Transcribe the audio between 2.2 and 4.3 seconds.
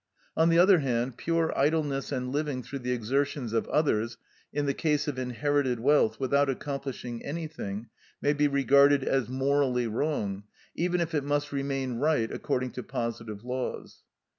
living through the exertions of others,